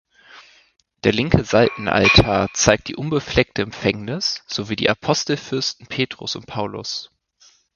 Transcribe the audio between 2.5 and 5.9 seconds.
zeigt die Unbefleckte Empfängnis, sowie die Apostelfürsten